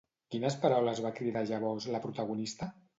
[0.35, 2.77] Quines paraules va cridar llavors la protagonista?